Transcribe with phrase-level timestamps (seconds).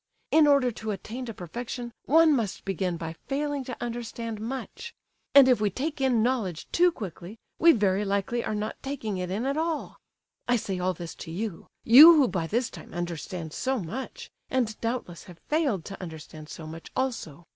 [0.31, 4.95] In order to attain to perfection, one must begin by failing to understand much.
[5.35, 9.29] And if we take in knowledge too quickly, we very likely are not taking it
[9.29, 9.97] in at all.
[10.47, 15.37] I say all this to you—you who by this time understand so much—and doubtless have
[15.47, 17.45] failed to understand so much, also.